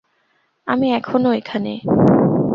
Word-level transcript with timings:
আমি 0.67 0.87
এখনো 0.93 1.29
এখানে। 1.33 1.73